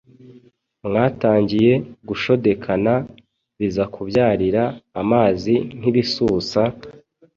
mwatangiye 0.85 1.73
gushodekana 2.07 2.93
bizakubyarira 3.59 4.63
amazi 5.01 5.53
nk’ibisusa! 5.77 6.61